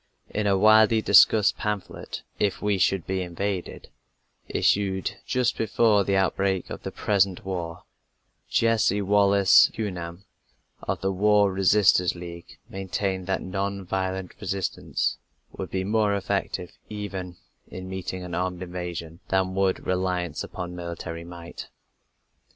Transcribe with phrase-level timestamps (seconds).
[0.31, 3.89] In a widely discussed pamphlet, If We Should Be Invaded,
[4.47, 7.83] issued just before the outbreak of the present war,
[8.49, 10.23] Jessie Wallace Hughan,
[10.81, 15.19] of the War Resisters League, maintained that non violent resistance
[15.55, 17.37] would be more effective even
[17.67, 21.67] in meeting an armed invasion than would reliance upon military might.